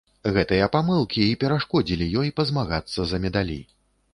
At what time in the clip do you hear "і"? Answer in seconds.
1.33-1.35